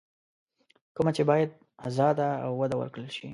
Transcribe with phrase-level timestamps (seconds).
[0.95, 1.49] کومه چې بايد
[1.87, 3.27] ازاده او وده ورکړل شي.